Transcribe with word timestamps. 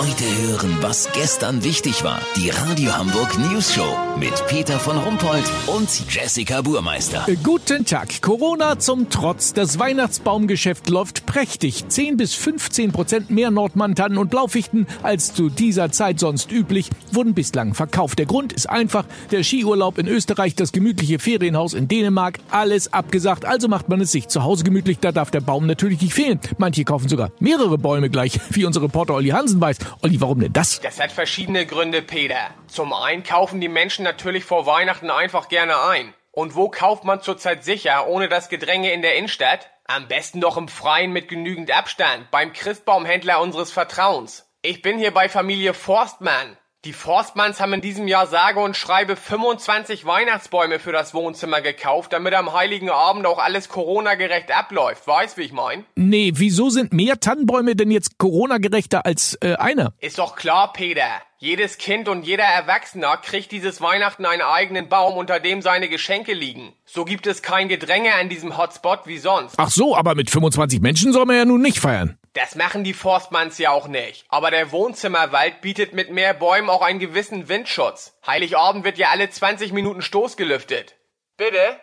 Heute 0.00 0.24
hören, 0.24 0.78
was 0.80 1.10
gestern 1.12 1.62
wichtig 1.62 2.02
war. 2.04 2.22
Die 2.34 2.48
Radio 2.48 2.96
Hamburg 2.96 3.38
News 3.38 3.74
Show 3.74 3.94
mit 4.18 4.32
Peter 4.46 4.78
von 4.78 4.96
Rumpold 4.96 5.44
und 5.66 5.90
Jessica 6.08 6.62
Burmeister. 6.62 7.26
Guten 7.42 7.84
Tag. 7.84 8.22
Corona 8.22 8.78
zum 8.78 9.10
Trotz. 9.10 9.52
Das 9.52 9.78
Weihnachtsbaumgeschäft 9.78 10.88
läuft 10.88 11.26
prächtig. 11.26 11.86
10 11.86 12.16
bis 12.16 12.34
15 12.34 12.92
Prozent 12.92 13.28
mehr 13.28 13.50
Nordmantannen 13.50 14.16
und 14.16 14.30
Blaufichten 14.30 14.86
als 15.02 15.34
zu 15.34 15.50
dieser 15.50 15.92
Zeit 15.92 16.18
sonst 16.18 16.50
üblich 16.50 16.88
wurden 17.12 17.34
bislang 17.34 17.74
verkauft. 17.74 18.18
Der 18.18 18.26
Grund 18.26 18.54
ist 18.54 18.70
einfach 18.70 19.04
der 19.30 19.44
Skiurlaub 19.44 19.98
in 19.98 20.08
Österreich, 20.08 20.54
das 20.54 20.72
gemütliche 20.72 21.18
Ferienhaus 21.18 21.74
in 21.74 21.88
Dänemark, 21.88 22.38
alles 22.50 22.90
abgesagt. 22.94 23.44
Also 23.44 23.68
macht 23.68 23.90
man 23.90 24.00
es 24.00 24.12
sich 24.12 24.28
zu 24.28 24.44
Hause 24.44 24.64
gemütlich. 24.64 24.98
Da 24.98 25.12
darf 25.12 25.30
der 25.30 25.42
Baum 25.42 25.66
natürlich 25.66 26.00
nicht 26.00 26.14
fehlen. 26.14 26.40
Manche 26.56 26.84
kaufen 26.84 27.10
sogar 27.10 27.32
mehrere 27.38 27.76
Bäume 27.76 28.08
gleich, 28.08 28.40
wie 28.50 28.64
unser 28.64 28.80
Reporter 28.80 29.12
Olli 29.12 29.28
Hansen 29.28 29.60
weiß. 29.60 29.89
Olli, 30.02 30.20
warum 30.20 30.40
denn 30.40 30.52
das? 30.52 30.80
Das 30.80 31.00
hat 31.00 31.12
verschiedene 31.12 31.66
Gründe, 31.66 32.02
Peter. 32.02 32.50
Zum 32.66 32.92
einen 32.92 33.22
kaufen 33.22 33.60
die 33.60 33.68
Menschen 33.68 34.04
natürlich 34.04 34.44
vor 34.44 34.66
Weihnachten 34.66 35.10
einfach 35.10 35.48
gerne 35.48 35.80
ein. 35.82 36.14
Und 36.32 36.54
wo 36.54 36.68
kauft 36.68 37.04
man 37.04 37.22
zurzeit 37.22 37.64
sicher, 37.64 38.06
ohne 38.06 38.28
das 38.28 38.48
Gedränge 38.48 38.92
in 38.92 39.02
der 39.02 39.16
Innenstadt? 39.16 39.70
Am 39.86 40.06
besten 40.06 40.40
doch 40.40 40.56
im 40.56 40.68
Freien 40.68 41.12
mit 41.12 41.28
genügend 41.28 41.70
Abstand, 41.72 42.30
beim 42.30 42.52
Christbaumhändler 42.52 43.40
unseres 43.40 43.72
Vertrauens. 43.72 44.46
Ich 44.62 44.82
bin 44.82 44.98
hier 44.98 45.12
bei 45.12 45.28
Familie 45.28 45.74
Forstmann. 45.74 46.56
Die 46.86 46.94
Forstmanns 46.94 47.60
haben 47.60 47.74
in 47.74 47.82
diesem 47.82 48.08
Jahr 48.08 48.26
sage 48.26 48.58
und 48.58 48.74
schreibe 48.74 49.14
25 49.14 50.06
Weihnachtsbäume 50.06 50.78
für 50.78 50.92
das 50.92 51.12
Wohnzimmer 51.12 51.60
gekauft, 51.60 52.14
damit 52.14 52.32
am 52.32 52.54
heiligen 52.54 52.88
Abend 52.88 53.26
auch 53.26 53.38
alles 53.38 53.68
Corona-gerecht 53.68 54.50
abläuft. 54.50 55.06
Weißt, 55.06 55.36
wie 55.36 55.42
ich 55.42 55.52
mein? 55.52 55.84
Nee, 55.94 56.32
wieso 56.36 56.70
sind 56.70 56.94
mehr 56.94 57.20
Tannenbäume 57.20 57.76
denn 57.76 57.90
jetzt 57.90 58.16
Corona-gerechter 58.16 59.04
als 59.04 59.36
äh, 59.42 59.56
einer? 59.56 59.92
Ist 60.00 60.18
doch 60.18 60.36
klar, 60.36 60.72
Peter. 60.72 61.20
Jedes 61.36 61.76
Kind 61.76 62.08
und 62.08 62.22
jeder 62.22 62.44
Erwachsener 62.44 63.18
kriegt 63.18 63.52
dieses 63.52 63.82
Weihnachten 63.82 64.24
einen 64.24 64.40
eigenen 64.40 64.88
Baum, 64.88 65.18
unter 65.18 65.38
dem 65.38 65.60
seine 65.60 65.90
Geschenke 65.90 66.32
liegen. 66.32 66.72
So 66.86 67.04
gibt 67.04 67.26
es 67.26 67.42
kein 67.42 67.68
Gedränge 67.68 68.14
an 68.14 68.30
diesem 68.30 68.56
Hotspot 68.56 69.00
wie 69.04 69.18
sonst. 69.18 69.54
Ach 69.58 69.70
so, 69.70 69.94
aber 69.94 70.14
mit 70.14 70.30
25 70.30 70.80
Menschen 70.80 71.12
soll 71.12 71.26
man 71.26 71.36
ja 71.36 71.44
nun 71.44 71.60
nicht 71.60 71.78
feiern. 71.78 72.16
Das 72.32 72.54
machen 72.54 72.84
die 72.84 72.94
Forstmanns 72.94 73.58
ja 73.58 73.70
auch 73.72 73.88
nicht. 73.88 74.24
Aber 74.28 74.52
der 74.52 74.70
Wohnzimmerwald 74.70 75.60
bietet 75.60 75.94
mit 75.94 76.10
mehr 76.10 76.32
Bäumen 76.32 76.70
auch 76.70 76.82
einen 76.82 77.00
gewissen 77.00 77.48
Windschutz. 77.48 78.16
Heiligabend 78.24 78.84
wird 78.84 78.98
ja 78.98 79.08
alle 79.08 79.28
20 79.28 79.72
Minuten 79.72 80.00
Stoß 80.00 80.36
gelüftet. 80.36 80.94
Bitte? 81.36 81.80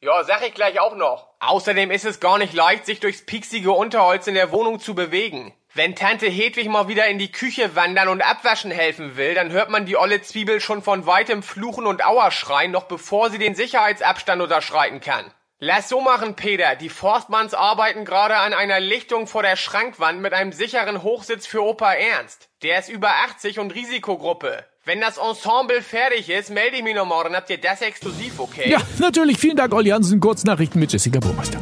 Ja, 0.00 0.24
sag 0.24 0.46
ich 0.46 0.54
gleich 0.54 0.80
auch 0.80 0.96
noch. 0.96 1.28
Außerdem 1.40 1.90
ist 1.90 2.06
es 2.06 2.20
gar 2.20 2.38
nicht 2.38 2.54
leicht, 2.54 2.86
sich 2.86 3.00
durchs 3.00 3.26
pieksige 3.26 3.72
Unterholz 3.72 4.26
in 4.26 4.34
der 4.34 4.50
Wohnung 4.50 4.80
zu 4.80 4.94
bewegen. 4.94 5.52
Wenn 5.74 5.94
Tante 5.94 6.26
Hedwig 6.26 6.68
mal 6.68 6.88
wieder 6.88 7.06
in 7.06 7.18
die 7.18 7.30
Küche 7.30 7.76
wandern 7.76 8.08
und 8.08 8.22
abwaschen 8.22 8.70
helfen 8.70 9.16
will, 9.16 9.34
dann 9.34 9.52
hört 9.52 9.68
man 9.68 9.84
die 9.84 9.98
olle 9.98 10.22
Zwiebel 10.22 10.60
schon 10.60 10.82
von 10.82 11.04
weitem 11.04 11.42
fluchen 11.42 11.86
und 11.86 12.04
Auer 12.04 12.30
schreien, 12.30 12.70
noch 12.70 12.84
bevor 12.84 13.30
sie 13.30 13.38
den 13.38 13.54
Sicherheitsabstand 13.54 14.40
unterschreiten 14.40 15.00
kann. 15.00 15.30
Lass 15.62 15.90
so 15.90 16.00
machen, 16.00 16.36
Peter. 16.36 16.74
Die 16.74 16.88
Forstmanns 16.88 17.52
arbeiten 17.52 18.06
gerade 18.06 18.38
an 18.38 18.54
einer 18.54 18.80
Lichtung 18.80 19.26
vor 19.26 19.42
der 19.42 19.56
Schrankwand 19.56 20.22
mit 20.22 20.32
einem 20.32 20.52
sicheren 20.52 21.02
Hochsitz 21.02 21.46
für 21.46 21.62
Opa 21.62 21.92
Ernst. 21.92 22.48
Der 22.62 22.78
ist 22.78 22.88
über 22.88 23.10
80 23.26 23.58
und 23.58 23.74
Risikogruppe. 23.74 24.64
Wenn 24.86 25.02
das 25.02 25.18
Ensemble 25.18 25.82
fertig 25.82 26.30
ist, 26.30 26.48
melde 26.48 26.78
ich 26.78 26.82
mich 26.82 26.94
noch 26.94 27.04
morgen. 27.04 27.36
Habt 27.36 27.50
ihr 27.50 27.60
das 27.60 27.82
exklusiv, 27.82 28.40
okay? 28.40 28.70
Ja, 28.70 28.80
natürlich. 29.00 29.36
Vielen 29.36 29.56
Dank, 29.56 29.74
Olli 29.74 29.90
Hansen. 29.90 30.18
Kurznachrichten 30.18 30.80
mit 30.80 30.94
Jessica 30.94 31.20
Burmeister. 31.20 31.58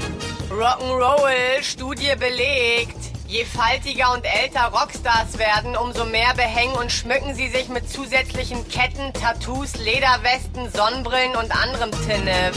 Rock'n'Roll, 0.49 1.61
Studie 1.63 2.15
belegt. 2.17 2.99
Je 3.27 3.45
faltiger 3.45 4.15
und 4.15 4.25
älter 4.25 4.67
Rockstars 4.67 5.41
werden, 5.41 5.77
umso 5.77 6.05
mehr 6.05 6.35
behängen 6.37 6.77
und 6.77 6.93
schmücken 6.93 7.35
sie 7.35 7.49
sich 7.49 7.69
mit 7.69 7.91
zusätzlichen 7.91 8.69
Ketten, 8.69 9.13
Tattoos, 9.13 9.77
Lederwesten, 9.77 10.71
Sonnenbrillen 10.71 11.35
und 11.35 11.51
anderem 11.51 11.91
Tinnef. 12.07 12.57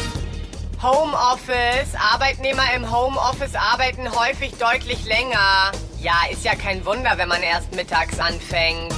Homeoffice. 0.81 1.93
Arbeitnehmer 1.95 2.73
im 2.75 2.91
Homeoffice 2.91 3.55
arbeiten 3.55 4.09
häufig 4.11 4.53
deutlich 4.57 5.05
länger. 5.05 5.71
Ja, 6.01 6.15
ist 6.31 6.43
ja 6.43 6.55
kein 6.55 6.83
Wunder, 6.85 7.17
wenn 7.17 7.29
man 7.29 7.43
erst 7.43 7.75
mittags 7.75 8.19
anfängt. 8.19 8.91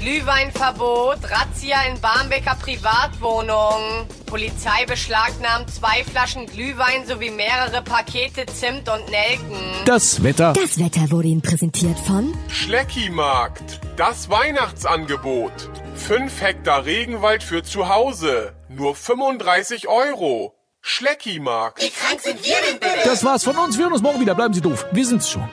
Glühweinverbot, 0.00 1.18
Razzia 1.24 1.82
in 1.90 2.00
Barmbeker 2.00 2.54
Privatwohnung. 2.54 4.06
Polizei 4.26 4.86
beschlagnahmt 4.86 5.74
zwei 5.74 6.04
Flaschen 6.04 6.46
Glühwein 6.46 7.04
sowie 7.08 7.30
mehrere 7.30 7.82
Pakete 7.82 8.46
Zimt 8.46 8.88
und 8.88 9.10
Nelken. 9.10 9.58
Das 9.84 10.22
Wetter. 10.22 10.52
Das 10.52 10.78
Wetter 10.78 11.10
wurde 11.10 11.26
Ihnen 11.26 11.42
präsentiert 11.42 11.98
von 11.98 12.32
Schleckimarkt, 12.48 13.80
das 13.96 14.30
Weihnachtsangebot. 14.30 15.70
5 15.96 16.40
Hektar 16.40 16.84
Regenwald 16.84 17.42
für 17.42 17.64
zu 17.64 17.88
Hause. 17.88 18.54
Nur 18.68 18.94
35 18.94 19.88
Euro. 19.88 20.55
Schleckimarkt. 20.88 21.82
Das 23.04 23.24
war's 23.24 23.42
von 23.42 23.56
uns. 23.58 23.76
Wir 23.76 23.84
hören 23.86 23.92
uns 23.92 24.02
morgen 24.02 24.20
wieder. 24.20 24.36
Bleiben 24.36 24.54
Sie 24.54 24.60
doof. 24.60 24.86
Wir 24.92 25.04
sind's 25.04 25.28
schon. 25.28 25.48